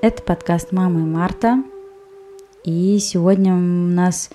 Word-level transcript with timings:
Это 0.00 0.22
подкаст 0.22 0.70
«Мама 0.70 1.00
и 1.00 1.04
Марта». 1.04 1.64
И 2.62 3.00
сегодня 3.00 3.52
у 3.52 3.58
нас 3.58 4.30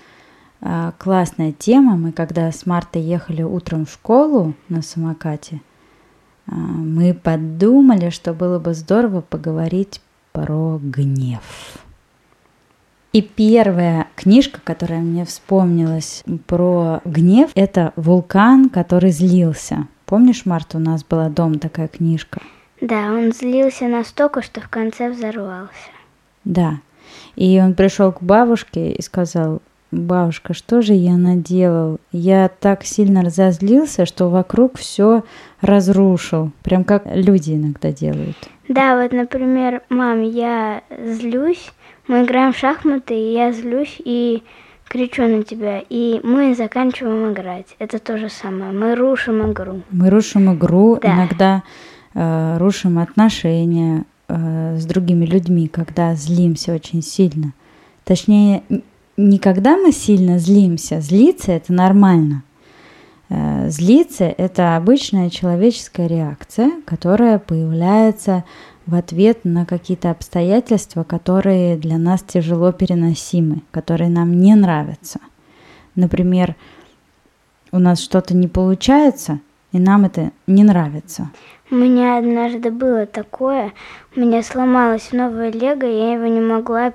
а, 0.59 0.91
классная 1.00 1.54
тема. 1.54 1.95
Мы 1.95 2.12
когда 2.12 2.52
с 2.52 2.66
Мартой 2.66 3.02
ехали 3.02 3.43
утром 3.43 3.86
в 3.86 3.91
школу 3.91 4.55
на 4.68 4.81
самокате, 4.81 5.62
а, 6.48 6.54
мы 6.54 7.13
подумали, 7.13 8.09
что 8.09 8.34
было 8.34 8.59
бы 8.59 8.73
здорово 8.73 9.21
поговорить 9.21 10.02
про 10.34 10.81
гнев. 10.84 11.77
И 13.14 13.22
первая 13.22 14.08
книжка, 14.17 14.59
которая 14.61 15.00
мне 15.00 15.23
вспомнилась 15.23 16.25
про 16.45 17.00
гнев, 17.05 17.52
это 17.55 17.94
«Вулкан, 17.95 18.70
который 18.70 19.11
злился». 19.11 19.88
Помнишь, 20.08 20.45
Марта, 20.45 20.77
у 20.77 20.81
нас 20.81 21.05
была 21.05 21.30
дома 21.30 21.58
такая 21.58 21.88
книжка? 21.88 22.41
Да, 22.84 23.14
он 23.14 23.32
злился 23.32 23.88
настолько, 23.88 24.42
что 24.42 24.60
в 24.60 24.68
конце 24.68 25.10
взорвался. 25.10 25.72
Да. 26.44 26.80
И 27.38 27.58
он 27.64 27.76
пришел 27.76 28.12
к 28.12 28.22
бабушке 28.22 28.92
и 28.92 29.02
сказал, 29.02 29.62
бабушка, 29.92 30.54
что 30.54 30.82
же 30.82 30.92
я 30.92 31.14
наделал? 31.16 32.02
Я 32.12 32.50
так 32.50 32.84
сильно 32.84 33.22
разозлился, 33.22 34.06
что 34.06 34.28
вокруг 34.28 34.78
все 34.78 35.23
разрушил. 35.62 36.52
Прям 36.62 36.84
как 36.84 37.04
люди 37.06 37.54
иногда 37.54 37.94
делают. 37.94 38.36
Да, 38.68 39.02
вот, 39.02 39.14
например, 39.14 39.84
мам, 39.88 40.22
я 40.22 40.84
злюсь, 40.90 41.72
мы 42.09 42.26
играем 42.26 42.52
в 42.52 42.58
шахматы, 42.58 43.14
и 43.14 43.31
я 43.31 43.54
злюсь 43.54 43.95
и 44.04 44.44
кричу 44.90 45.25
на 45.25 45.44
тебя, 45.44 45.81
и 45.88 46.20
мы 46.22 46.53
заканчиваем 46.53 47.31
играть. 47.31 47.78
Это 47.80 48.00
то 48.00 48.18
же 48.18 48.28
самое. 48.28 48.73
Мы 48.73 48.95
рушим 48.95 49.53
игру. 49.53 49.84
Мы 49.90 50.09
рушим 50.09 50.53
игру, 50.53 51.00
да. 51.02 51.16
иногда 51.16 51.64
э, 52.14 52.58
рушим 52.58 53.00
отношения 53.00 54.06
э, 54.28 54.78
с 54.80 54.86
другими 54.86 55.25
людьми, 55.25 55.67
когда 55.67 56.16
злимся 56.16 56.73
очень 56.73 57.02
сильно. 57.02 57.53
Точнее, 58.03 58.64
не 59.17 59.38
когда 59.38 59.78
мы 59.78 59.92
сильно 59.92 60.39
злимся, 60.39 61.02
злиться 61.02 61.52
это 61.52 61.73
нормально. 61.73 62.44
Э, 63.30 63.69
злиться 63.69 64.25
это 64.25 64.75
обычная 64.75 65.30
человеческая 65.30 66.08
реакция, 66.08 66.72
которая 66.86 67.39
появляется 67.39 68.44
в 68.86 68.95
ответ 68.95 69.45
на 69.45 69.66
какие-то 69.66 70.11
обстоятельства, 70.11 71.03
которые 71.03 71.78
для 71.78 71.97
нас 71.97 72.22
тяжело 72.22 72.72
переносимы, 72.72 73.61
которые 73.72 74.09
нам 74.09 74.39
не 74.39 74.56
нравятся. 74.56 75.19
Например, 75.95 76.56
у 77.72 77.80
нас 77.80 78.00
что-то 78.02 78.36
не 78.36 78.47
получается, 78.47 79.39
и 79.73 79.79
нам 79.79 80.05
это 80.05 80.31
не 80.47 80.63
нравится. 80.63 81.29
У 81.69 81.75
меня 81.75 82.17
однажды 82.17 82.71
было 82.71 83.05
такое, 83.05 83.73
у 84.16 84.19
меня 84.19 84.43
сломалось 84.43 85.11
новое 85.11 85.52
лего, 85.52 85.85
я 85.85 86.13
его 86.13 86.27
не 86.27 86.39
могла, 86.39 86.93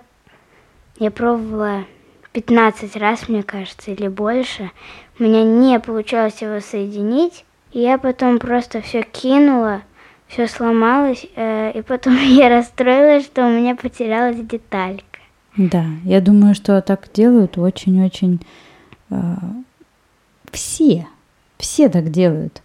я 0.99 1.11
пробовала 1.11 1.85
15 2.33 2.97
раз, 2.97 3.29
мне 3.29 3.43
кажется, 3.43 3.91
или 3.91 4.09
больше. 4.09 4.71
У 5.19 5.25
меня 5.25 5.43
не 5.43 5.79
получалось 5.81 6.41
его 6.41 6.61
соединить, 6.61 7.45
и 7.73 7.81
я 7.81 7.99
потом 7.99 8.39
просто 8.39 8.81
все 8.81 9.03
кинула, 9.03 9.83
все 10.29 10.47
сломалось, 10.47 11.27
э, 11.35 11.73
и 11.75 11.83
потом 11.83 12.17
я 12.23 12.49
расстроилась, 12.49 13.25
что 13.25 13.47
у 13.47 13.51
меня 13.51 13.75
потерялась 13.75 14.37
деталька. 14.37 15.05
Да, 15.57 15.85
я 16.05 16.21
думаю, 16.21 16.55
что 16.55 16.81
так 16.83 17.09
делают 17.13 17.59
очень-очень 17.59 18.41
э, 19.11 19.17
все, 20.53 21.09
все 21.57 21.89
так 21.89 22.11
делают. 22.11 22.63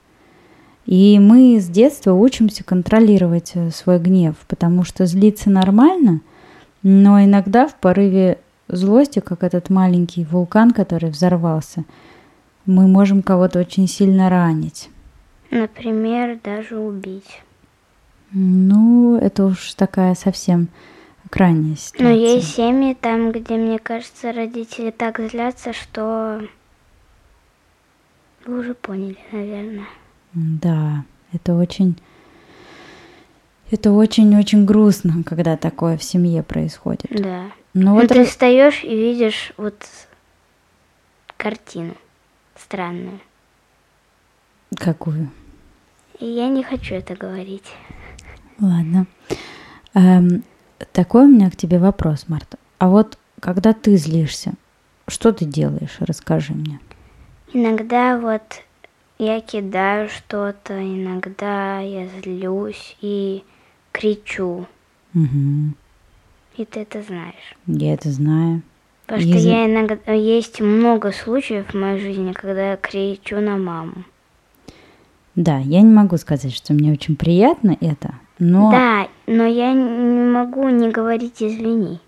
И 0.86 1.18
мы 1.20 1.60
с 1.60 1.68
детства 1.68 2.14
учимся 2.14 2.64
контролировать 2.64 3.52
э, 3.56 3.72
свой 3.72 4.00
гнев, 4.00 4.36
потому 4.48 4.84
что 4.84 5.06
злиться 5.06 5.50
нормально, 5.50 6.20
но 6.82 7.24
иногда 7.24 7.68
в 7.68 7.76
порыве 7.76 8.38
злости, 8.68 9.20
как 9.20 9.44
этот 9.44 9.70
маленький 9.70 10.26
вулкан, 10.26 10.72
который 10.72 11.10
взорвался, 11.10 11.86
мы 12.66 12.88
можем 12.88 13.22
кого-то 13.22 13.60
очень 13.60 13.88
сильно 13.88 14.30
ранить. 14.30 14.90
Например, 15.52 16.40
даже 16.44 16.78
убить. 16.78 17.42
Ну, 18.32 19.18
это 19.18 19.46
уж 19.46 19.76
такая 19.76 20.16
совсем 20.16 20.68
крайняя 21.30 21.76
ситуация. 21.76 22.08
Но 22.08 22.14
есть 22.14 22.56
семьи 22.56 22.98
там, 23.00 23.32
где, 23.32 23.56
мне 23.56 23.80
кажется, 23.80 24.34
родители 24.34 24.92
так 24.92 25.20
злятся, 25.20 25.72
что 25.72 26.42
вы 28.46 28.60
уже 28.60 28.74
поняли, 28.74 29.18
наверное. 29.32 29.86
Да, 30.34 31.06
это 31.32 31.56
очень... 31.56 31.98
Это 33.72 33.92
очень-очень 33.92 34.66
грустно, 34.66 35.24
когда 35.24 35.58
такое 35.58 35.98
в 35.98 36.04
семье 36.04 36.44
происходит. 36.44 37.08
Да. 37.10 37.46
Но 37.74 37.96
ну, 37.96 38.02
вот 38.02 38.10
ты 38.10 38.24
встаешь 38.26 38.84
и 38.84 38.96
видишь 38.96 39.52
вот 39.58 39.76
картину 41.38 41.96
странную. 42.56 43.20
Какую? 44.76 45.32
Я 46.20 46.50
не 46.50 46.64
хочу 46.64 46.94
это 46.96 47.16
говорить. 47.16 47.66
Ладно. 48.60 49.08
Эм, 49.96 50.44
такой 50.92 51.26
у 51.26 51.28
меня 51.28 51.50
к 51.50 51.56
тебе 51.56 51.80
вопрос, 51.80 52.26
Марта. 52.28 52.58
А 52.78 52.90
вот 52.90 53.18
когда 53.40 53.74
ты 53.74 53.96
злишься, 53.98 54.54
что 55.08 55.34
ты 55.34 55.46
делаешь? 55.46 55.98
Расскажи 56.00 56.54
мне. 56.54 56.80
Иногда 57.54 58.18
вот 58.18 58.42
я 59.26 59.42
кидаю 59.42 60.10
что-то, 60.10 60.74
иногда 60.82 61.80
я 61.80 62.08
злюсь 62.08 62.98
и 63.02 63.44
кричу. 63.92 64.68
Угу. 65.14 65.74
И 66.58 66.66
ты 66.66 66.82
это 66.82 67.02
знаешь. 67.02 67.56
Я 67.68 67.94
это 67.94 68.12
знаю. 68.12 68.62
Потому 69.06 69.22
что 69.22 69.38
я 69.38 69.66
иногда 69.66 70.14
есть 70.14 70.62
много 70.62 71.12
случаев 71.12 71.74
в 71.74 71.78
моей 71.78 72.00
жизни, 72.00 72.32
когда 72.32 72.72
я 72.72 72.78
кричу 72.78 73.40
на 73.40 73.58
маму. 73.58 74.04
Да, 75.36 75.58
я 75.58 75.82
не 75.82 75.92
могу 75.92 76.18
сказать, 76.18 76.54
что 76.54 76.74
мне 76.74 76.92
очень 76.92 77.16
приятно 77.16 77.76
это, 77.82 78.16
но... 78.38 78.72
Да, 78.72 79.08
но 79.26 79.46
я 79.46 79.74
не 79.74 80.32
могу 80.32 80.70
не 80.70 80.90
говорить 80.90 81.42
извини. 81.42 82.00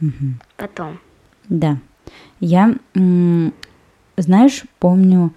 Угу. 0.00 0.34
Потом. 0.56 1.00
Да. 1.48 1.78
Я, 2.40 2.74
знаешь, 4.16 4.64
помню 4.78 5.32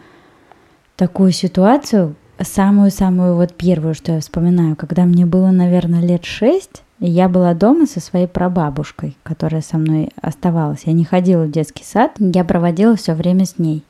такую 0.97 1.31
ситуацию, 1.31 2.15
самую-самую 2.39 3.35
вот 3.35 3.53
первую, 3.53 3.93
что 3.93 4.13
я 4.13 4.19
вспоминаю, 4.19 4.75
когда 4.75 5.05
мне 5.05 5.25
было, 5.25 5.51
наверное, 5.51 6.01
лет 6.01 6.25
шесть, 6.25 6.83
я 6.99 7.29
была 7.29 7.53
дома 7.53 7.85
со 7.85 7.99
своей 7.99 8.27
прабабушкой, 8.27 9.15
которая 9.23 9.61
со 9.61 9.77
мной 9.77 10.09
оставалась. 10.21 10.83
Я 10.85 10.93
не 10.93 11.05
ходила 11.05 11.43
в 11.43 11.51
детский 11.51 11.83
сад, 11.83 12.13
я 12.17 12.43
проводила 12.43 12.95
все 12.95 13.13
время 13.13 13.45
с 13.45 13.59
ней. 13.59 13.83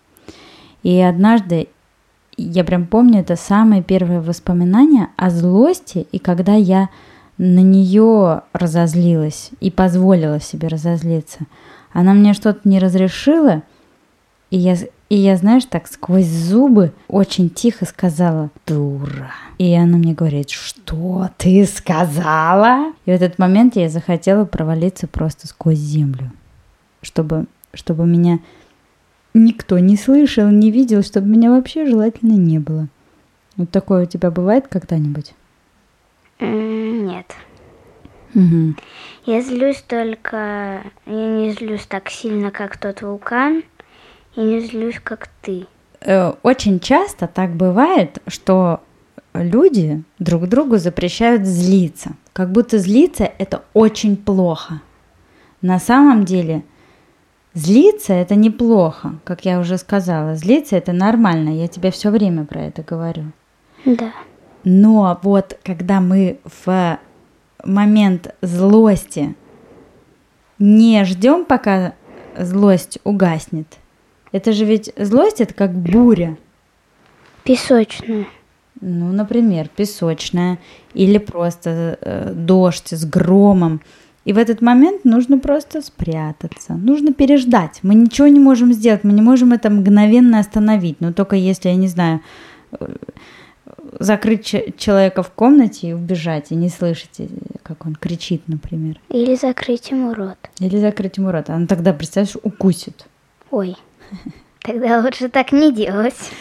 И 0.84 1.00
однажды 1.00 1.70
я 2.36 2.64
прям 2.64 2.86
помню, 2.86 3.22
это 3.22 3.36
самое 3.36 3.82
первое 3.82 4.22
воспоминание 4.22 5.08
о 5.16 5.30
злости, 5.30 6.06
и 6.12 6.20
когда 6.20 6.54
я 6.54 6.90
на 7.38 7.60
нее 7.60 8.42
разозлилась 8.52 9.52
и 9.60 9.72
позволила 9.72 10.40
себе 10.40 10.68
разозлиться. 10.68 11.40
Она 11.94 12.14
мне 12.14 12.34
что-то 12.34 12.62
не 12.66 12.80
разрешила, 12.80 13.64
и 14.50 14.58
я, 14.58 14.76
и 15.10 15.16
я, 15.16 15.36
знаешь, 15.38 15.66
так 15.66 15.88
сквозь 15.88 16.26
зубы 16.26 16.94
очень 17.08 17.50
тихо 17.50 17.86
сказала 17.86 18.50
«дура». 18.66 19.32
И 19.58 19.74
она 19.74 19.98
мне 19.98 20.14
говорит 20.14 20.50
«что 20.50 21.30
ты 21.38 21.66
сказала?» 21.66 22.94
И 23.06 23.12
в 23.12 23.14
этот 23.14 23.40
момент 23.40 23.76
я 23.76 23.90
захотела 23.90 24.46
провалиться 24.46 25.08
просто 25.08 25.48
сквозь 25.48 25.78
землю, 25.78 26.32
чтобы, 27.02 27.46
чтобы 27.74 28.06
меня 28.06 28.40
никто 29.34 29.80
не 29.80 29.98
слышал, 29.98 30.50
не 30.50 30.72
видел, 30.72 31.04
чтобы 31.04 31.28
меня 31.28 31.52
вообще 31.52 31.86
желательно 31.86 32.34
не 32.34 32.60
было. 32.60 32.88
Вот 33.58 33.70
такое 33.72 34.04
у 34.04 34.06
тебя 34.06 34.32
бывает 34.32 34.68
когда-нибудь? 34.68 35.34
Нет. 36.40 37.36
Угу. 38.36 38.76
Я 39.26 39.42
злюсь 39.42 39.84
только... 39.88 40.84
Я 41.06 41.30
не 41.30 41.52
злюсь 41.52 41.86
так 41.88 42.10
сильно, 42.10 42.52
как 42.52 42.78
тот 42.78 43.02
вулкан, 43.02 43.64
и 44.38 44.42
не 44.42 44.62
злюсь, 44.62 45.00
как 45.04 45.28
ты. 45.42 45.66
Э, 46.00 46.34
очень 46.44 46.80
часто 46.80 47.28
так 47.28 47.56
бывает, 47.56 48.20
что 48.28 48.80
люди 49.34 50.04
друг 50.20 50.48
другу 50.48 50.78
запрещают 50.78 51.46
злиться. 51.46 52.12
Как 52.32 52.52
будто 52.52 52.78
злиться 52.78 53.30
это 53.38 53.64
очень 53.74 54.16
плохо. 54.16 54.82
На 55.62 55.80
самом 55.80 56.24
деле– 56.24 56.64
Злиться 57.58 58.14
это 58.14 58.36
неплохо, 58.36 59.16
как 59.24 59.44
я 59.44 59.60
уже 59.60 59.80
сказала. 59.80 60.36
Злиться 60.36 60.76
это 60.76 60.94
нормально. 60.94 61.50
Я 61.50 61.68
тебе 61.68 61.90
все 61.90 62.12
время 62.12 62.46
про 62.46 62.62
это 62.62 62.84
говорю. 62.84 63.32
Да. 63.84 64.14
Но 64.64 65.20
вот 65.24 65.58
когда 65.64 66.00
мы 66.00 66.38
в 66.46 67.00
момент 67.66 68.36
злости 68.44 69.36
не 70.60 71.04
ждем, 71.04 71.46
пока 71.46 71.96
злость 72.38 73.00
угаснет. 73.04 73.80
Это 74.32 74.52
же 74.52 74.66
ведь 74.66 74.92
злость 74.98 75.42
это 75.42 75.54
как 75.54 75.74
буря. 75.74 76.38
Песочная. 77.44 78.26
ну, 78.82 79.12
например, 79.12 79.70
песочная 79.74 80.60
или 80.94 81.18
просто 81.18 81.98
э, 82.02 82.34
дождь 82.34 82.90
с 82.92 83.06
громом. 83.06 83.82
И 84.26 84.34
в 84.34 84.38
этот 84.38 84.62
момент 84.62 85.06
нужно 85.06 85.40
просто 85.40 85.82
спрятаться, 85.82 86.74
нужно 86.74 87.14
переждать. 87.14 87.80
Мы 87.84 87.96
ничего 87.96 88.28
не 88.28 88.42
можем 88.42 88.74
сделать, 88.74 89.06
мы 89.06 89.14
не 89.14 89.22
можем 89.22 89.54
это 89.54 89.70
мгновенно 89.70 90.40
остановить, 90.40 91.00
но 91.00 91.14
только 91.14 91.38
если, 91.38 91.70
я 91.70 91.76
не 91.76 91.88
знаю, 91.88 92.20
э, 92.74 92.96
закрыть 94.00 94.46
человека 94.78 95.24
в 95.24 95.32
комнате 95.32 95.90
и 95.90 95.94
убежать, 95.94 96.52
и 96.52 96.56
не 96.56 96.68
слышать, 96.70 97.22
как 97.64 97.86
он 97.86 97.96
кричит, 97.96 98.42
например. 98.48 99.00
Или 99.10 99.36
закрыть 99.36 99.92
ему 99.92 100.14
рот. 100.14 100.38
Или 100.60 100.78
закрыть 100.78 101.18
ему 101.18 101.32
рот. 101.32 101.50
Она 101.50 101.66
тогда, 101.66 101.94
представляешь, 101.94 102.36
укусит. 102.44 103.06
Ой, 103.50 103.78
тогда 104.62 105.00
лучше 105.00 105.30
так 105.30 105.52
не 105.52 105.74
делать. 105.74 106.32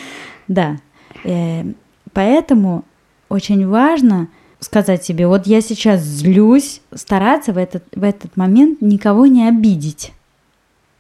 Да. 0.49 0.77
Э, 1.25 1.65
поэтому 2.13 2.85
очень 3.29 3.67
важно 3.67 4.29
сказать 4.61 5.05
себе, 5.05 5.27
вот 5.27 5.47
я 5.47 5.61
сейчас 5.61 6.03
злюсь, 6.03 6.81
стараться 6.95 7.53
в 7.53 7.59
этот, 7.59 7.85
в 7.95 8.03
этот 8.03 8.37
момент 8.37 8.81
никого 8.81 9.27
не 9.27 9.49
обидеть, 9.49 10.13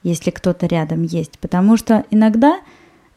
если 0.03 0.31
кто-то 0.31 0.67
рядом 0.67 1.03
есть. 1.03 1.39
Потому 1.39 1.77
что 1.77 2.05
иногда 2.11 2.59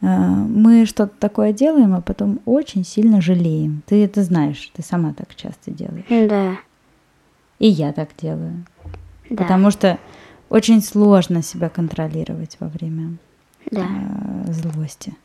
э, 0.01 0.05
мы 0.05 0.85
что-то 0.85 1.13
такое 1.19 1.53
делаем, 1.53 1.93
а 1.93 2.01
потом 2.01 2.39
очень 2.45 2.85
сильно 2.85 3.21
жалеем. 3.21 3.83
Ты 3.85 4.03
это 4.03 4.23
знаешь, 4.23 4.71
ты 4.73 4.81
сама 4.81 5.13
так 5.13 5.35
часто 5.35 5.71
делаешь. 5.71 6.05
Да. 6.09 6.57
И 7.59 7.67
я 7.67 7.91
так 7.91 8.09
делаю. 8.17 8.65
Да. 9.29 9.43
Потому 9.43 9.69
что 9.69 9.99
очень 10.49 10.81
сложно 10.81 11.43
себя 11.43 11.69
контролировать 11.69 12.57
во 12.59 12.67
время 12.67 13.17
да. 13.71 13.85
э, 14.47 14.51
злости. 14.51 15.15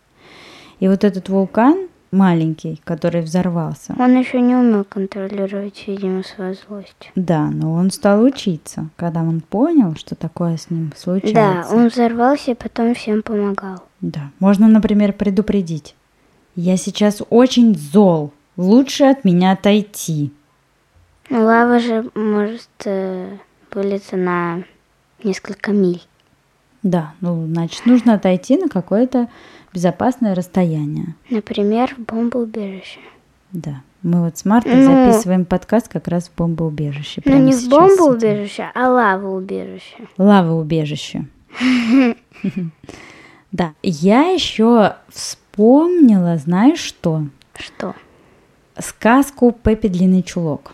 И 0.81 0.89
вот 0.89 1.05
этот 1.05 1.29
вулкан 1.29 1.89
маленький, 2.15 2.81
который 2.85 3.21
взорвался. 3.21 3.95
Он 3.99 4.17
еще 4.17 4.41
не 4.41 4.55
умел 4.55 4.85
контролировать, 4.85 5.85
видимо, 5.87 6.23
свою 6.23 6.55
злость. 6.55 7.11
Да, 7.15 7.51
но 7.51 7.73
он 7.75 7.91
стал 7.91 8.23
учиться, 8.23 8.89
когда 8.97 9.21
он 9.21 9.41
понял, 9.41 9.95
что 9.97 10.15
такое 10.15 10.57
с 10.57 10.71
ним 10.71 10.93
случается. 10.97 11.35
Да, 11.35 11.77
он 11.77 11.89
взорвался 11.89 12.53
и 12.53 12.55
потом 12.55 12.95
всем 12.95 13.23
помогал. 13.23 13.83
Да, 14.01 14.31
можно, 14.39 14.69
например, 14.69 15.13
предупредить. 15.13 15.95
Я 16.57 16.77
сейчас 16.77 17.21
очень 17.31 17.75
зол, 17.77 18.33
лучше 18.57 19.05
от 19.05 19.25
меня 19.25 19.53
отойти. 19.53 20.33
Лава 21.31 21.81
же 21.81 22.09
может 22.15 22.69
э, 22.85 23.39
вылиться 23.73 24.17
на 24.17 24.63
несколько 25.23 25.73
миль. 25.73 26.03
Да, 26.85 27.15
ну, 27.23 27.47
значит, 27.47 27.87
нужно 27.87 28.15
отойти 28.15 28.59
на 28.59 28.69
какое-то 28.69 29.29
безопасное 29.73 30.35
расстояние. 30.35 31.17
Например, 31.31 31.93
в 31.97 32.03
бомбоубежище. 32.03 33.01
Да. 33.53 33.83
Мы 34.03 34.23
вот 34.23 34.37
с 34.37 34.45
Мартой 34.45 34.77
ну, 34.77 34.85
записываем 34.85 35.47
подкаст 35.47 35.89
как 35.89 36.09
раз 36.09 36.29
в 36.29 36.35
бомбоубежище. 36.37 37.23
Ну, 37.25 37.39
не 37.39 37.55
в 37.55 37.69
бомбоубежище, 37.71 38.71
а 38.75 38.91
лавоубежище. 38.91 39.97
Лавоубежище. 40.19 41.27
Да. 43.51 43.73
Я 43.85 44.31
еще 44.33 44.97
вспомнила, 45.11 46.37
знаешь 46.39 46.81
что? 46.81 47.23
Что? 47.55 47.95
Сказку 48.77 49.53
Пеппи 49.53 49.87
Длинный 49.87 50.25
Чулок. 50.25 50.73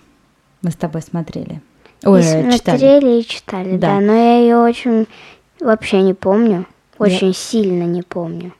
Мы 0.62 0.70
с 0.70 0.76
тобой 0.76 1.02
смотрели. 1.02 1.60
Ой, 2.04 2.22
и 2.22 2.24
читали. 2.24 2.78
Смотрели 2.78 3.20
и 3.20 3.26
читали, 3.26 3.76
да. 3.76 3.96
да. 3.96 4.00
Но 4.00 4.14
я 4.14 4.38
ее 4.40 4.56
очень 4.56 5.06
вообще 5.60 6.02
не 6.02 6.14
помню. 6.14 6.66
Очень 6.98 7.28
я... 7.28 7.32
сильно 7.32 7.84
не 7.84 8.02
помню. 8.02 8.52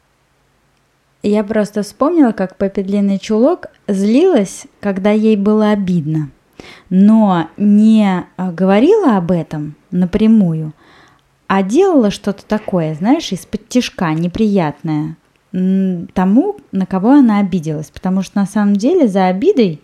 Я 1.23 1.44
просто 1.44 1.82
вспомнила, 1.82 2.32
как 2.32 2.56
Пеппи 2.56 2.82
Длинный 2.82 3.19
Чулок 3.19 3.67
злилась, 3.87 4.67
когда 4.81 5.11
ей 5.11 5.37
было 5.37 5.70
обидно, 5.70 6.31
но 6.88 7.49
не 7.58 8.25
а, 8.37 8.52
говорила 8.52 9.19
об 9.19 9.31
этом 9.31 9.75
напрямую, 9.91 10.73
а 11.47 11.62
делала 11.62 12.11
что-то 12.11 12.47
такое, 12.47 12.94
знаешь, 12.94 13.32
из-под 13.32 13.69
тишка, 13.69 14.14
неприятное 14.14 15.17
тому, 15.53 16.56
на 16.70 16.87
кого 16.87 17.11
она 17.11 17.41
обиделась, 17.41 17.91
потому 17.91 18.23
что 18.23 18.38
на 18.38 18.46
самом 18.46 18.76
деле 18.76 19.08
за 19.08 19.26
обидой 19.26 19.82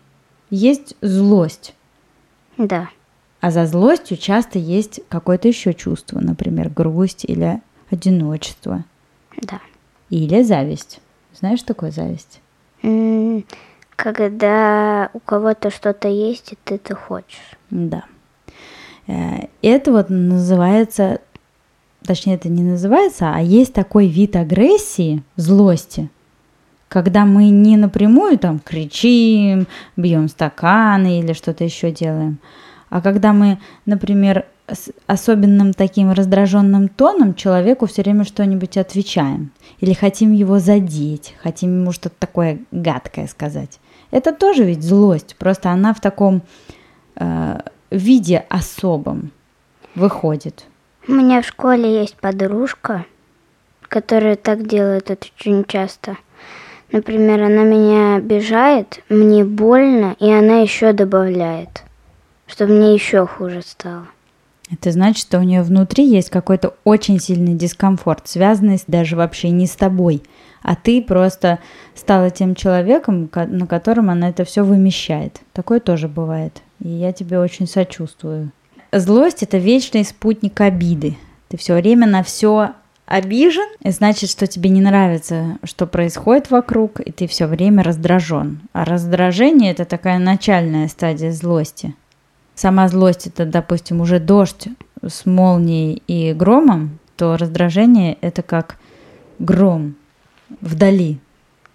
есть 0.48 0.94
злость. 1.00 1.74
Да. 2.56 2.88
А 3.46 3.52
за 3.52 3.64
злостью 3.64 4.16
часто 4.16 4.58
есть 4.58 4.98
какое-то 5.08 5.46
еще 5.46 5.72
чувство, 5.72 6.18
например, 6.18 6.68
грусть 6.68 7.24
или 7.24 7.62
одиночество. 7.92 8.84
Да. 9.40 9.60
Или 10.10 10.42
зависть. 10.42 10.98
Знаешь, 11.32 11.60
что 11.60 11.68
такое 11.68 11.92
зависть? 11.92 12.40
Когда 13.94 15.10
у 15.12 15.20
кого-то 15.20 15.70
что-то 15.70 16.08
есть, 16.08 16.54
и 16.54 16.58
ты 16.64 16.74
это 16.74 16.96
хочешь. 16.96 17.56
Да. 17.70 18.02
Э, 19.06 19.46
это 19.62 19.92
вот 19.92 20.10
называется, 20.10 21.20
точнее, 22.04 22.34
это 22.34 22.48
не 22.48 22.64
называется, 22.64 23.32
а 23.32 23.40
есть 23.40 23.72
такой 23.72 24.08
вид 24.08 24.34
агрессии, 24.34 25.22
злости, 25.36 26.10
когда 26.88 27.24
мы 27.24 27.50
не 27.50 27.76
напрямую 27.76 28.38
там 28.38 28.58
кричим, 28.58 29.68
бьем 29.96 30.26
стаканы 30.26 31.20
или 31.20 31.32
что-то 31.32 31.62
еще 31.62 31.92
делаем, 31.92 32.38
а 32.88 33.00
когда 33.00 33.32
мы, 33.32 33.58
например, 33.84 34.46
с 34.68 34.90
особенным 35.06 35.72
таким 35.72 36.12
раздраженным 36.12 36.88
тоном 36.88 37.34
человеку 37.34 37.86
все 37.86 38.02
время 38.02 38.24
что-нибудь 38.24 38.76
отвечаем. 38.76 39.52
Или 39.78 39.92
хотим 39.92 40.32
его 40.32 40.58
задеть, 40.58 41.36
хотим 41.42 41.80
ему 41.80 41.92
что-то 41.92 42.16
такое 42.18 42.58
гадкое 42.72 43.28
сказать. 43.28 43.78
Это 44.10 44.32
тоже 44.32 44.64
ведь 44.64 44.82
злость, 44.82 45.36
просто 45.38 45.70
она 45.70 45.94
в 45.94 46.00
таком 46.00 46.42
э, 47.16 47.60
виде 47.90 48.44
особом 48.48 49.30
выходит. 49.94 50.64
У 51.08 51.12
меня 51.12 51.42
в 51.42 51.46
школе 51.46 52.00
есть 52.00 52.16
подружка, 52.16 53.04
которая 53.82 54.36
так 54.36 54.66
делает 54.66 55.10
это 55.10 55.26
очень 55.38 55.64
часто. 55.64 56.16
Например, 56.92 57.42
она 57.42 57.62
меня 57.62 58.16
обижает, 58.16 59.02
мне 59.08 59.44
больно, 59.44 60.16
и 60.20 60.30
она 60.30 60.58
еще 60.58 60.92
добавляет, 60.92 61.82
чтобы 62.46 62.72
мне 62.74 62.94
еще 62.94 63.26
хуже 63.26 63.62
стало. 63.62 64.06
Это 64.70 64.90
значит, 64.90 65.18
что 65.18 65.38
у 65.38 65.42
нее 65.42 65.62
внутри 65.62 66.04
есть 66.04 66.30
какой-то 66.30 66.74
очень 66.84 67.20
сильный 67.20 67.54
дискомфорт, 67.54 68.26
связанный 68.26 68.82
даже 68.88 69.14
вообще 69.14 69.50
не 69.50 69.66
с 69.66 69.76
тобой, 69.76 70.22
а 70.62 70.74
ты 70.74 71.00
просто 71.02 71.60
стала 71.94 72.30
тем 72.30 72.56
человеком, 72.56 73.30
на 73.32 73.66
котором 73.68 74.10
она 74.10 74.30
это 74.30 74.44
все 74.44 74.64
вымещает. 74.64 75.40
Такое 75.52 75.78
тоже 75.78 76.08
бывает. 76.08 76.62
И 76.80 76.88
я 76.88 77.12
тебе 77.12 77.38
очень 77.38 77.68
сочувствую. 77.68 78.50
Злость 78.90 79.44
это 79.44 79.58
вечный 79.58 80.04
спутник 80.04 80.60
обиды. 80.60 81.16
Ты 81.48 81.56
все 81.56 81.74
время 81.74 82.08
на 82.08 82.24
все 82.24 82.72
обижен, 83.06 83.68
и 83.82 83.90
значит, 83.90 84.28
что 84.28 84.48
тебе 84.48 84.68
не 84.70 84.80
нравится, 84.80 85.58
что 85.62 85.86
происходит 85.86 86.50
вокруг, 86.50 86.98
и 86.98 87.12
ты 87.12 87.28
все 87.28 87.46
время 87.46 87.84
раздражен. 87.84 88.62
А 88.72 88.84
раздражение 88.84 89.70
это 89.70 89.84
такая 89.84 90.18
начальная 90.18 90.88
стадия 90.88 91.30
злости 91.30 91.94
сама 92.56 92.88
злость 92.88 93.28
это, 93.28 93.46
допустим, 93.46 94.00
уже 94.00 94.18
дождь 94.18 94.66
с 95.06 95.24
молнией 95.26 96.02
и 96.08 96.32
громом, 96.32 96.98
то 97.16 97.36
раздражение 97.36 98.18
это 98.20 98.42
как 98.42 98.78
гром 99.38 99.94
вдали, 100.60 101.20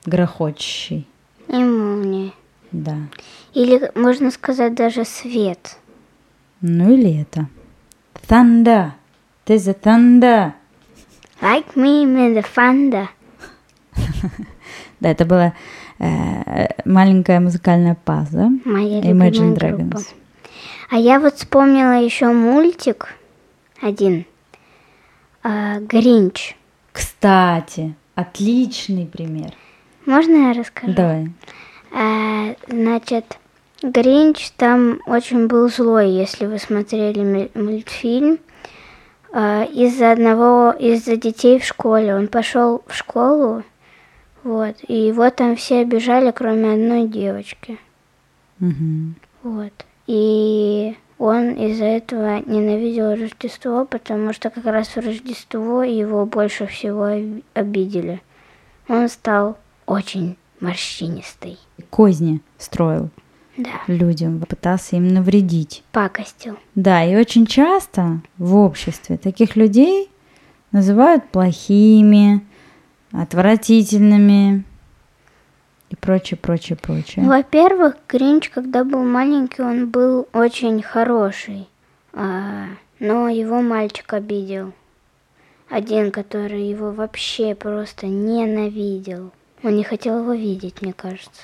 грохочущий. 0.06 1.08
И 1.48 1.56
молния. 1.56 2.32
Да. 2.72 2.98
Или 3.54 3.92
можно 3.96 4.32
сказать 4.32 4.76
даже 4.76 5.06
свет. 5.06 5.78
Ну 6.62 6.94
или 6.94 7.22
это. 7.22 7.48
Thunder. 8.28 8.92
There's 9.46 9.68
a 9.68 9.74
thunder. 9.74 10.54
Like 11.42 11.76
me 11.76 12.04
in 12.04 12.36
the 12.36 12.46
thunder. 12.56 13.08
да, 15.00 15.10
это 15.10 15.26
была 15.26 15.54
э, 16.00 16.68
маленькая 16.86 17.40
музыкальная 17.40 17.98
пауза. 18.06 18.50
Моя 18.64 19.02
Imagine 19.02 19.56
Dragons. 19.56 19.90
Группа. 19.90 20.21
А 20.92 20.98
я 20.98 21.22
вот 21.22 21.36
вспомнила 21.36 22.04
еще 22.04 22.34
мультик 22.34 23.16
один. 23.82 24.26
А, 25.42 25.80
Гринч. 25.80 26.58
Кстати, 26.92 27.96
отличный 28.14 29.06
пример. 29.06 29.54
Можно 30.06 30.50
я 30.50 30.54
расскажу? 30.54 30.92
Давай. 30.94 31.32
А, 31.94 32.56
значит, 32.68 33.38
Гринч 33.82 34.52
там 34.58 35.00
очень 35.06 35.48
был 35.48 35.70
злой, 35.70 36.10
если 36.12 36.46
вы 36.46 36.60
смотрели 36.60 37.50
мультфильм. 37.54 38.40
А, 39.32 39.64
из-за 39.64 40.12
одного, 40.12 40.72
из-за 40.78 41.16
детей 41.16 41.60
в 41.60 41.64
школе. 41.64 42.14
Он 42.14 42.28
пошел 42.28 42.84
в 42.86 42.94
школу, 42.94 43.64
вот, 44.44 44.76
и 44.86 45.08
его 45.08 45.30
там 45.30 45.56
все 45.56 45.80
обижали, 45.84 46.32
кроме 46.32 46.74
одной 46.74 47.08
девочки. 47.08 47.78
Угу. 48.60 49.14
Вот. 49.44 49.86
И 50.08 50.96
он 51.18 51.52
из-за 51.52 51.86
этого 51.86 52.40
ненавидел 52.46 53.12
Рождество, 53.12 53.86
потому 53.86 54.34
что 54.34 54.50
как 54.50 54.66
раз 54.66 54.88
в 54.90 54.98
Рождество 54.98 55.84
его 55.84 56.26
больше 56.26 56.66
всего 56.66 57.10
обидели. 57.54 58.22
Он 58.88 59.08
стал 59.08 59.58
очень 59.86 60.38
морщинистый. 60.60 61.58
Козни 61.90 62.42
строил 62.58 63.10
Да, 63.58 63.70
людям, 63.88 64.40
пытался 64.42 64.96
им 64.96 65.08
навредить. 65.10 65.84
пакостил. 65.92 66.58
Да, 66.76 67.04
и 67.04 67.16
очень 67.16 67.46
часто 67.46 68.22
в 68.38 68.56
обществе 68.56 69.18
таких 69.18 69.56
людей 69.56 70.10
называют 70.72 71.30
плохими, 71.30 72.42
отвратительными 73.12 74.64
и 75.92 75.96
прочее, 75.96 76.38
прочее, 76.38 76.78
прочее. 76.82 77.26
Во-первых, 77.26 77.96
Гринч, 78.08 78.50
когда 78.50 78.84
был 78.86 79.04
маленький, 79.04 79.62
он 79.62 79.90
был 79.90 80.28
очень 80.32 80.82
хороший. 80.82 81.68
А, 82.14 82.68
но 83.00 83.28
его 83.28 83.62
мальчик 83.62 84.14
обидел. 84.14 84.72
Один, 85.70 86.12
который 86.12 86.68
его 86.68 86.92
вообще 86.92 87.56
просто 87.56 88.08
ненавидел. 88.08 89.32
Он 89.64 89.76
не 89.76 89.84
хотел 89.84 90.20
его 90.20 90.34
видеть, 90.34 90.82
мне 90.82 90.94
кажется. 90.94 91.44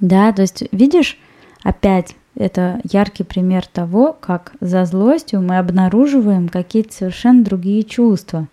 Да, 0.00 0.32
то 0.32 0.42
есть, 0.42 0.64
видишь, 0.72 1.18
опять 1.62 2.16
это 2.34 2.80
яркий 2.90 3.22
пример 3.22 3.66
того, 3.66 4.16
как 4.18 4.52
за 4.60 4.86
злостью 4.86 5.40
мы 5.40 5.58
обнаруживаем 5.58 6.48
какие-то 6.48 6.92
совершенно 6.94 7.44
другие 7.44 7.84
чувства. 7.84 8.48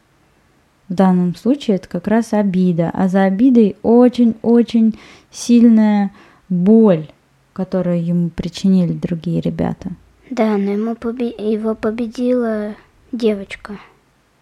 В 0.92 0.94
данном 0.94 1.38
случае 1.38 1.78
это 1.78 1.88
как 1.88 2.10
раз 2.10 2.34
обида, 2.34 2.92
а 2.94 3.08
за 3.08 3.24
обидой 3.24 3.78
очень-очень 3.82 5.00
сильная 5.32 6.12
боль, 6.50 7.08
которую 7.54 8.06
ему 8.06 8.30
причинили 8.30 8.92
другие 8.92 9.40
ребята. 9.40 9.92
Да, 10.30 10.58
но 10.58 10.72
ему 10.72 10.96
побе- 10.96 11.34
его 11.50 11.76
победила 11.76 12.76
девочка. 13.14 13.80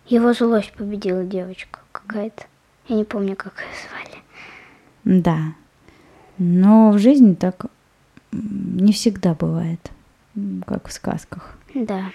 Его 0.08 0.34
злость 0.34 0.74
победила 0.74 1.24
девочка 1.24 1.82
какая-то. 1.92 2.46
Я 2.88 2.96
не 2.96 3.04
помню, 3.04 3.36
как 3.36 3.54
ее 3.60 3.68
звали. 3.88 5.22
Да. 5.22 5.54
Но 6.40 6.90
в 6.90 6.98
жизни 6.98 7.36
так 7.36 7.68
не 8.32 8.92
всегда 8.92 9.36
бывает, 9.36 9.92
как 10.66 10.88
в 10.88 10.94
сказках. 10.94 11.60
Да. 11.76 12.06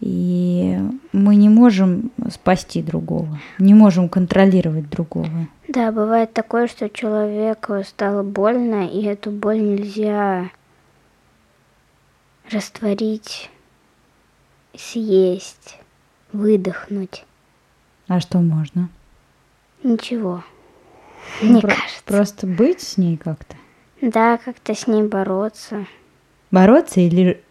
И 0.00 0.78
мы 1.12 1.36
не 1.36 1.48
можем 1.48 2.10
спасти 2.30 2.82
другого, 2.82 3.38
не 3.58 3.72
можем 3.74 4.08
контролировать 4.10 4.90
другого. 4.90 5.48
Да, 5.68 5.90
бывает 5.90 6.32
такое, 6.34 6.66
что 6.68 6.88
человеку 6.90 7.82
стало 7.84 8.22
больно, 8.22 8.86
и 8.86 9.02
эту 9.04 9.30
боль 9.30 9.60
нельзя 9.60 10.50
растворить, 12.50 13.50
съесть, 14.76 15.78
выдохнуть. 16.32 17.24
А 18.08 18.20
что 18.20 18.38
можно? 18.38 18.88
Ничего. 19.82 20.44
Ну, 21.42 21.52
Мне 21.52 21.60
про- 21.60 21.70
кажется. 21.70 22.02
Просто 22.04 22.46
быть 22.46 22.80
с 22.82 22.96
ней 22.98 23.16
как-то. 23.16 23.56
Да, 24.00 24.36
как-то 24.36 24.74
с 24.74 24.86
ней 24.86 25.02
бороться. 25.02 25.86
Бороться 26.50 27.00
или 27.00 27.42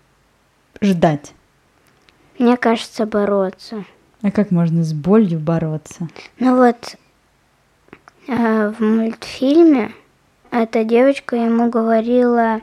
ждать? 0.82 1.34
Мне 2.38 2.58
кажется, 2.58 3.06
бороться. 3.06 3.86
А 4.22 4.32
как 4.32 4.52
можно 4.52 4.84
с 4.84 4.94
болью 4.94 5.40
бороться? 5.40 6.08
Ну 6.40 6.58
вот, 6.58 6.96
э, 8.28 8.74
в 8.78 8.84
мультфильме 8.84 9.92
эта 10.52 10.84
девочка 10.84 11.36
ему 11.36 11.70
говорила 11.70 12.62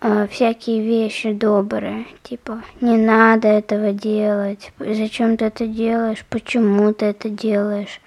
э, 0.00 0.26
всякие 0.30 0.82
вещи 0.82 1.32
добрые, 1.32 2.06
типа 2.22 2.62
не 2.80 2.96
надо 2.96 3.48
этого 3.48 3.92
делать, 3.92 4.72
зачем 4.78 5.36
ты 5.36 5.46
это 5.46 5.66
делаешь, 5.66 6.24
почему 6.28 6.92
ты 6.92 7.06
это 7.06 7.30
делаешь, 7.30 8.00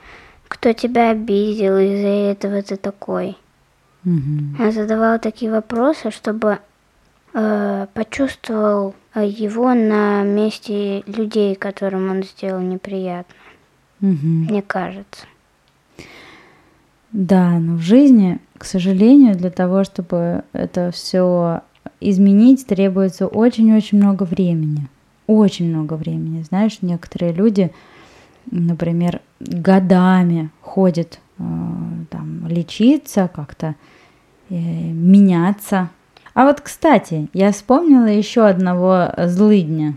кто 0.48 0.74
тебя 0.74 1.12
обидел 1.12 1.78
из-за 1.78 2.32
этого 2.32 2.62
ты 2.62 2.76
такой. 2.76 3.38
Мгм. 4.04 4.56
Она 4.60 4.72
задавала 4.72 5.20
такие 5.20 5.52
вопросы, 5.52 6.12
чтобы 6.12 6.60
э, 7.34 7.88
почувствовал 7.94 8.96
э, 9.14 9.26
его 9.28 9.74
на 9.74 10.24
месте 10.24 11.02
людей, 11.08 11.56
которым 11.56 12.10
он 12.12 12.24
сделал 12.24 12.62
неприятно, 12.62 13.36
Мгм. 14.00 14.46
мне 14.50 14.62
кажется. 14.62 15.26
Да, 17.12 17.60
но 17.60 17.76
в 17.76 17.82
жизни, 17.82 18.40
к 18.58 18.64
сожалению, 18.64 19.36
для 19.36 19.50
того, 19.50 19.84
чтобы 19.84 20.44
это 20.54 20.92
все 20.92 21.62
изменить, 22.00 22.66
требуется 22.66 23.28
очень-очень 23.28 23.98
много 23.98 24.24
времени. 24.24 24.88
Очень 25.28 25.70
много 25.70 25.96
времени. 25.96 26.42
Знаешь, 26.44 26.80
некоторые 26.82 27.34
люди, 27.34 27.72
например, 28.50 29.22
годами 29.40 30.50
ходят 30.62 31.20
э, 31.38 31.44
там, 32.10 32.48
лечиться, 32.48 33.30
как-то 33.34 33.76
э, 34.50 34.56
меняться. 34.56 35.90
А 36.34 36.46
вот, 36.46 36.62
кстати, 36.62 37.30
я 37.34 37.52
вспомнила 37.52 38.06
еще 38.06 38.46
одного 38.46 39.10
злыдня. 39.18 39.96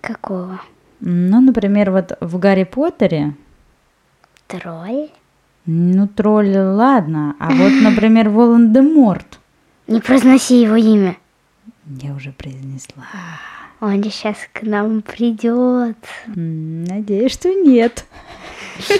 Какого? 0.00 0.60
Ну, 1.00 1.40
например, 1.40 1.90
вот 1.90 2.16
в 2.20 2.38
Гарри 2.38 2.64
Поттере 2.64 3.34
Тролль? 4.46 5.08
Ну, 5.64 6.08
тролль, 6.08 6.56
ладно. 6.56 7.36
А 7.38 7.50
вот, 7.50 7.72
например, 7.82 8.28
Волан-де-Морт. 8.30 9.38
Не 9.86 10.00
произноси 10.00 10.60
его 10.62 10.76
имя. 10.76 11.16
Я 11.86 12.14
уже 12.14 12.32
произнесла. 12.32 13.04
Он 13.80 14.02
сейчас 14.04 14.36
к 14.52 14.62
нам 14.62 15.02
придет. 15.02 15.96
Надеюсь, 16.26 17.32
что 17.32 17.52
нет. 17.52 18.04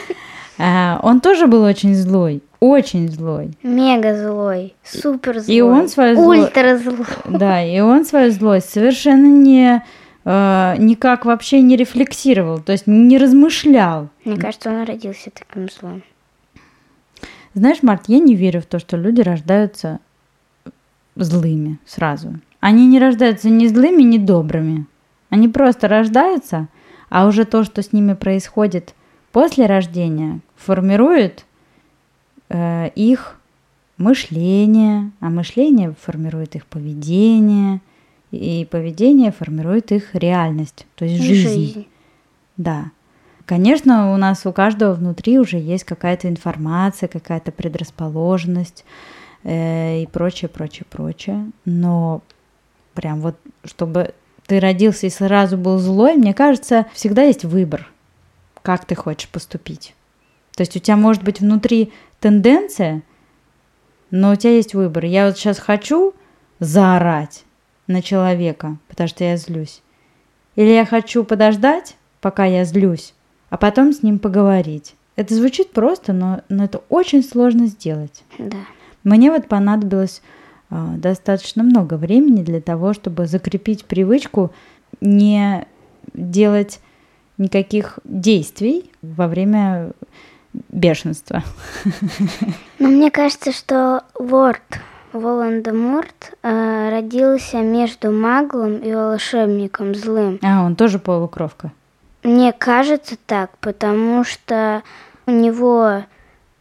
А, 0.58 1.00
Он 1.02 1.20
тоже 1.20 1.46
был 1.48 1.62
очень 1.62 1.94
злой. 1.94 2.42
Очень 2.62 3.08
злой. 3.08 3.50
Мега 3.64 4.16
злой, 4.16 4.76
супер 4.84 5.40
злой. 5.40 5.56
И 5.56 5.60
он 5.62 5.88
свою 5.88 6.16
зло- 6.16 6.44
Ультра 6.44 6.78
злой. 6.78 7.06
Да, 7.28 7.60
и 7.60 7.80
он 7.80 8.04
свою 8.04 8.30
злость 8.30 8.70
совершенно 8.70 9.26
не 9.26 9.82
э, 10.24 10.74
никак 10.78 11.24
вообще 11.24 11.60
не 11.60 11.74
рефлексировал, 11.76 12.60
то 12.60 12.70
есть 12.70 12.86
не 12.86 13.18
размышлял. 13.18 14.10
Мне 14.24 14.36
кажется, 14.36 14.70
он 14.70 14.84
родился 14.84 15.32
таким 15.32 15.68
злым. 15.68 16.04
Знаешь, 17.54 17.82
Март, 17.82 18.02
я 18.06 18.20
не 18.20 18.36
верю 18.36 18.60
в 18.60 18.66
то, 18.66 18.78
что 18.78 18.96
люди 18.96 19.22
рождаются 19.22 19.98
злыми 21.16 21.80
сразу. 21.84 22.34
Они 22.60 22.86
не 22.86 23.00
рождаются 23.00 23.48
ни 23.50 23.66
злыми, 23.66 24.02
ни 24.02 24.18
добрыми. 24.18 24.86
Они 25.30 25.48
просто 25.48 25.88
рождаются, 25.88 26.68
а 27.10 27.26
уже 27.26 27.44
то, 27.44 27.64
что 27.64 27.82
с 27.82 27.92
ними 27.92 28.12
происходит 28.14 28.94
после 29.32 29.66
рождения, 29.66 30.38
формирует 30.54 31.44
их 32.94 33.38
мышление, 33.96 35.10
а 35.20 35.30
мышление 35.30 35.94
формирует 36.00 36.56
их 36.56 36.66
поведение, 36.66 37.80
и 38.30 38.66
поведение 38.70 39.30
формирует 39.30 39.92
их 39.92 40.14
реальность, 40.14 40.86
то 40.96 41.04
есть 41.04 41.22
жизнь. 41.22 41.86
Да. 42.56 42.90
Конечно, 43.44 44.14
у 44.14 44.16
нас 44.16 44.46
у 44.46 44.52
каждого 44.52 44.94
внутри 44.94 45.38
уже 45.38 45.58
есть 45.58 45.84
какая-то 45.84 46.28
информация, 46.28 47.08
какая-то 47.08 47.52
предрасположенность 47.52 48.84
э, 49.42 50.02
и 50.02 50.06
прочее, 50.06 50.48
прочее, 50.48 50.86
прочее. 50.88 51.50
Но 51.64 52.22
прям 52.94 53.20
вот, 53.20 53.36
чтобы 53.64 54.14
ты 54.46 54.60
родился 54.60 55.06
и 55.06 55.10
сразу 55.10 55.58
был 55.58 55.78
злой, 55.78 56.14
мне 56.14 56.34
кажется, 56.34 56.86
всегда 56.94 57.22
есть 57.22 57.44
выбор, 57.44 57.90
как 58.62 58.84
ты 58.84 58.94
хочешь 58.94 59.28
поступить. 59.28 59.94
То 60.54 60.62
есть 60.62 60.76
у 60.76 60.80
тебя 60.80 60.96
может 60.96 61.22
быть 61.22 61.40
внутри 61.40 61.92
тенденция, 62.20 63.02
но 64.10 64.32
у 64.32 64.36
тебя 64.36 64.54
есть 64.56 64.74
выбор. 64.74 65.04
Я 65.04 65.26
вот 65.26 65.38
сейчас 65.38 65.58
хочу 65.58 66.14
заорать 66.58 67.44
на 67.86 68.02
человека, 68.02 68.76
потому 68.88 69.08
что 69.08 69.24
я 69.24 69.36
злюсь. 69.36 69.82
Или 70.54 70.70
я 70.70 70.84
хочу 70.84 71.24
подождать, 71.24 71.96
пока 72.20 72.44
я 72.44 72.64
злюсь, 72.64 73.14
а 73.50 73.56
потом 73.56 73.92
с 73.92 74.02
ним 74.02 74.18
поговорить. 74.18 74.94
Это 75.16 75.34
звучит 75.34 75.70
просто, 75.72 76.12
но, 76.12 76.42
но 76.48 76.64
это 76.64 76.82
очень 76.88 77.22
сложно 77.22 77.66
сделать. 77.66 78.22
Да. 78.38 78.58
Мне 79.04 79.30
вот 79.30 79.48
понадобилось 79.48 80.22
а, 80.70 80.94
достаточно 80.96 81.62
много 81.62 81.94
времени 81.94 82.42
для 82.42 82.60
того, 82.60 82.94
чтобы 82.94 83.26
закрепить 83.26 83.84
привычку 83.84 84.52
не 85.00 85.66
делать 86.14 86.80
никаких 87.38 87.98
действий 88.04 88.90
во 89.02 89.28
время 89.28 89.92
бешенства. 90.70 91.42
Но 92.78 92.88
мне 92.88 93.10
кажется, 93.10 93.52
что 93.52 94.02
Ворд 94.18 94.62
Волан-де-Морт 95.12 96.32
э, 96.42 96.88
родился 96.90 97.58
между 97.58 98.10
маглом 98.12 98.78
и 98.78 98.94
волшебником 98.94 99.94
злым. 99.94 100.38
А, 100.42 100.64
он 100.64 100.74
тоже 100.74 100.98
полукровка. 100.98 101.70
Мне 102.22 102.52
кажется 102.52 103.16
так, 103.26 103.50
потому 103.58 104.24
что 104.24 104.82
у 105.26 105.32
него 105.32 106.04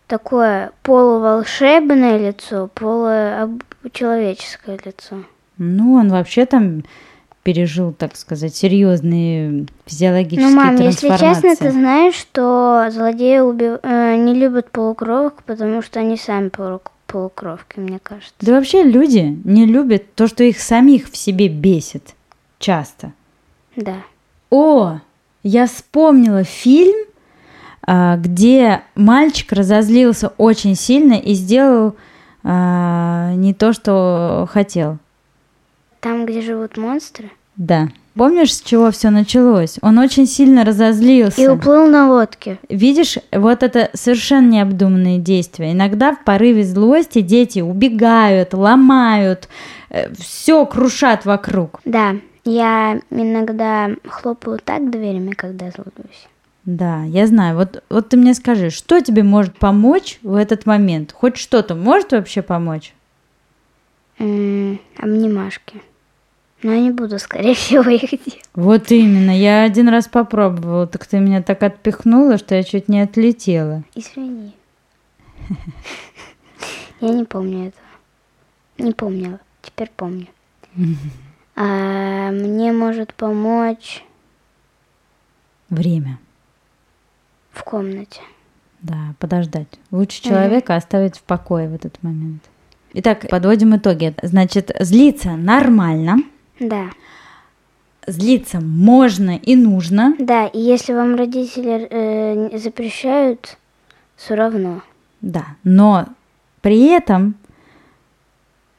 такое 0.08 0.72
полуволшебное 0.84 2.18
лицо, 2.18 2.70
получеловеческое 2.74 4.78
лицо. 4.84 5.24
Ну, 5.58 5.94
он 5.94 6.10
вообще 6.10 6.46
там 6.46 6.84
пережил, 7.44 7.92
так 7.92 8.16
сказать, 8.16 8.56
серьезные 8.56 9.66
физиологические 9.86 10.50
Ну, 10.50 10.56
мам, 10.56 10.76
если 10.76 11.08
трансформации. 11.08 11.50
честно, 11.50 11.66
ты 11.68 11.72
знаешь, 11.72 12.16
что 12.16 12.88
злодеи 12.92 13.40
уби- 13.40 13.80
э, 13.82 14.16
не 14.18 14.34
любят 14.36 14.70
полукровок, 14.72 15.42
потому 15.46 15.82
что 15.82 16.00
они 16.00 16.18
сами 16.18 16.50
полу- 16.50 16.82
полукровки, 17.08 17.80
мне 17.80 18.00
кажется. 18.02 18.34
Да 18.42 18.54
вообще 18.54 18.84
люди 18.84 19.40
не 19.44 19.66
любят 19.66 20.14
то, 20.16 20.28
что 20.28 20.44
их 20.44 20.60
самих 20.60 21.10
в 21.10 21.18
себе 21.18 21.48
бесит. 21.48 22.14
Часто. 22.60 23.14
Да. 23.76 23.96
О, 24.52 25.00
я 25.44 25.66
вспомнила 25.66 26.44
фильм, 26.44 27.08
а, 27.88 28.18
где 28.18 28.82
мальчик 28.96 29.52
разозлился 29.54 30.32
очень 30.38 30.76
сильно 30.76 31.14
и 31.14 31.34
сделал 31.34 31.96
а, 32.44 33.34
не 33.36 33.54
то, 33.54 33.74
что 33.74 34.48
хотел. 34.52 34.98
Там, 36.02 36.26
где 36.26 36.42
живут 36.42 36.78
монстры? 36.78 37.32
Да. 37.56 37.90
Помнишь, 38.16 38.56
с 38.56 38.62
чего 38.62 38.92
все 38.92 39.10
началось? 39.10 39.78
Он 39.82 39.98
очень 40.00 40.26
сильно 40.26 40.66
разозлился. 40.66 41.42
И 41.42 41.48
уплыл 41.48 41.88
на 41.88 42.10
лодке. 42.10 42.58
Видишь, 42.68 43.18
вот 43.32 43.64
это 43.64 43.90
совершенно 43.94 44.50
необдуманные 44.50 45.20
действия. 45.20 45.72
Иногда 45.72 46.14
в 46.14 46.24
порыве 46.24 46.64
злости 46.66 47.22
дети 47.22 47.60
убегают, 47.60 48.54
ломают, 48.54 49.48
все 50.18 50.66
крушат 50.66 51.26
вокруг. 51.26 51.80
Да, 51.86 52.16
я 52.44 53.00
иногда 53.12 53.92
хлопаю 54.08 54.60
так 54.60 54.90
дверями, 54.90 55.32
когда 55.32 55.70
злюсь. 55.70 56.28
Да, 56.66 57.04
я 57.04 57.28
знаю. 57.28 57.56
Вот, 57.56 57.84
вот 57.90 58.10
ты 58.10 58.18
мне 58.18 58.34
скажи, 58.34 58.72
что 58.72 59.02
тебе 59.02 59.24
может 59.24 59.58
помочь 59.58 60.20
в 60.22 60.36
этот 60.36 60.66
момент? 60.66 61.14
Хоть 61.14 61.38
что-то 61.38 61.76
может 61.76 62.12
вообще 62.12 62.42
помочь? 62.42 62.94
М-м, 64.20 64.80
обнимашки. 64.98 65.82
Но 66.64 66.74
я 66.74 66.82
не 66.82 66.92
буду, 66.92 67.18
скорее 67.20 67.56
всего, 67.56 67.90
их 67.90 68.10
делать. 68.10 68.42
Вот 68.54 68.92
именно. 68.92 69.32
Я 69.32 69.64
один 69.64 69.90
раз 69.90 70.08
попробовала, 70.08 70.88
так 70.88 71.06
ты 71.06 71.20
меня 71.20 71.42
так 71.42 71.64
отпихнула, 71.64 72.38
что 72.38 72.56
я 72.56 72.64
чуть 72.64 72.88
не 72.88 73.02
отлетела. 73.02 73.84
Извини. 73.96 74.54
Я 77.02 77.10
не 77.10 77.24
помню 77.24 77.70
этого. 77.70 77.88
Не 78.78 78.94
помнила. 78.94 79.40
Теперь 79.62 79.92
помню. 79.96 80.28
А, 81.54 82.32
мне 82.32 82.72
может 82.72 83.14
помочь 83.14 84.06
Время. 85.70 86.18
в 87.52 87.62
комнате. 87.64 88.22
Да, 88.82 89.14
подождать. 89.20 89.68
Лучше 89.92 90.24
человека 90.24 90.76
оставить 90.76 91.18
в 91.18 91.24
покое 91.24 91.68
в 91.68 91.76
этот 91.76 92.02
момент. 92.02 92.42
Итак, 92.94 93.28
подводим 93.30 93.76
итоги. 93.76 94.16
Значит, 94.24 94.72
злиться 94.80 95.32
нормально. 95.32 96.24
Да. 96.62 96.90
Злиться 98.08 98.60
можно 98.62 99.32
и 99.38 99.56
нужно. 99.56 100.16
Да, 100.18 100.48
и 100.48 100.60
если 100.60 100.94
вам 100.94 101.16
родители 101.16 101.88
э, 101.90 102.58
запрещают, 102.58 103.58
все 104.16 104.36
равно. 104.36 104.82
Да, 105.22 105.46
но 105.64 106.08
при 106.62 106.88
этом 106.88 107.36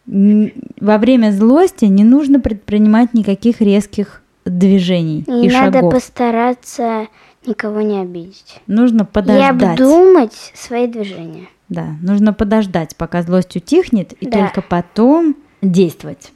во 0.07 0.99
время 0.99 1.31
злости 1.31 1.85
не 1.85 2.03
нужно 2.05 2.41
предпринимать 2.41 3.15
никаких 3.15 3.61
резких 3.61 4.23
движений 4.45 5.25
И, 5.29 5.47
и, 5.47 5.51
надо 5.51 5.79
шагов. 5.79 5.93
постараться 5.93 7.07
никого 7.47 7.81
не 7.83 8.01
обидеть. 8.01 8.61
Нужно 8.67 9.03
И 9.03 9.07
подождать. 9.07 9.63
обдумать 9.81 10.53
свои 10.55 10.89
движения. 10.89 11.47
Да, 11.69 11.87
нужно 12.03 12.33
подождать, 12.33 12.97
пока 12.97 13.23
злость 13.23 13.55
утихнет, 13.57 14.13
и 14.15 14.27
Да. 14.29 14.49
только 14.49 14.63
потом 14.63 15.37
действовать. 15.63 16.33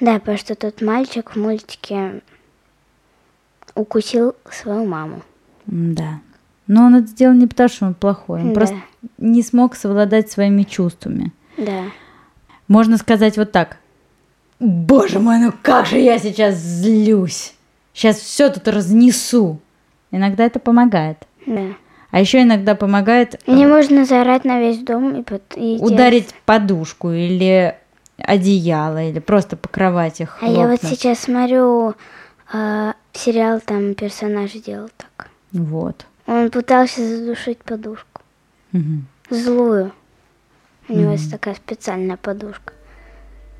Да, 0.00 0.18
потому 0.18 0.38
что 0.38 0.54
тот 0.54 0.80
мальчик 0.82 1.30
в 1.34 1.36
мультике 1.36 2.20
укусил 3.74 4.34
свою 4.50 4.84
маму. 4.86 5.22
Да. 5.66 6.20
Но 6.66 6.84
он 6.86 6.96
это 6.96 7.06
сделал 7.06 7.34
не 7.34 7.46
потому, 7.46 7.68
что 7.68 7.86
он 7.86 7.94
плохой. 7.94 8.40
Он 8.40 8.48
Да. 8.48 8.54
просто 8.54 8.76
не 9.18 9.42
смог 9.42 9.74
совладать 9.74 10.30
своими 10.30 10.62
чувствами. 10.64 11.32
Да. 11.56 11.84
Можно 12.68 12.98
сказать 12.98 13.36
вот 13.36 13.52
так. 13.52 13.78
Боже 14.60 15.18
мой, 15.20 15.38
ну 15.38 15.52
как 15.62 15.86
же 15.86 15.98
я 15.98 16.18
сейчас 16.18 16.56
злюсь. 16.56 17.54
Сейчас 17.94 18.18
все 18.18 18.50
тут 18.50 18.68
разнесу. 18.68 19.60
Иногда 20.10 20.44
это 20.44 20.58
помогает. 20.58 21.18
Да. 21.46 21.62
А 22.10 22.20
еще 22.20 22.42
иногда 22.42 22.74
помогает 22.74 23.34
э, 23.46 23.52
Мне 23.52 23.66
можно 23.66 24.04
заорать 24.04 24.44
на 24.44 24.60
весь 24.60 24.78
дом 24.78 25.14
и, 25.20 25.20
и 25.20 25.76
делать- 25.78 25.82
ударить 25.92 26.34
подушку 26.46 27.10
или 27.10 27.76
одеяло, 28.18 29.02
или 29.02 29.18
просто 29.20 29.56
по 29.56 29.68
кровати 29.68 30.28
А 30.40 30.46
я 30.46 30.66
вот 30.68 30.80
хлопнуть. 30.80 30.90
сейчас 30.90 31.20
смотрю 31.20 31.94
а, 32.52 32.94
сериал, 33.12 33.60
там 33.64 33.94
персонаж 33.94 34.52
делал 34.52 34.88
так. 34.96 35.28
Вот. 35.52 36.06
Он 36.26 36.50
пытался 36.50 37.00
задушить 37.06 37.58
подушку. 37.58 38.22
Мгм. 38.72 39.06
Злую. 39.30 39.92
У 40.88 40.94
него 40.94 41.12
есть 41.12 41.30
такая 41.30 41.54
специальная 41.54 42.16
подушка. 42.16 42.72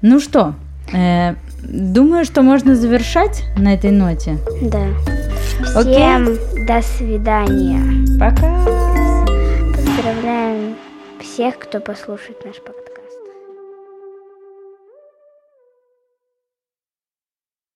Ну 0.01 0.19
что, 0.21 0.55
э, 0.95 1.35
думаю, 1.63 2.25
что 2.25 2.43
можно 2.43 2.75
завершать 2.75 3.45
на 3.57 3.75
этой 3.75 3.91
ноте. 3.91 4.39
Да. 4.63 4.87
Окей. 5.75 5.95
Всем 5.95 6.67
до 6.67 6.81
свидания. 6.83 8.19
Пока! 8.19 8.65
Поздравляем 9.75 10.77
всех, 11.21 11.59
кто 11.59 11.81
послушает 11.81 12.45
наш 12.45 12.57
подкаст. 12.57 12.88